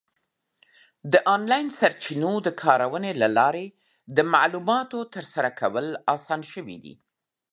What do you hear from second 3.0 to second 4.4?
له لارې د